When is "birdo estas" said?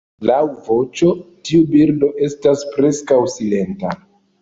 1.75-2.67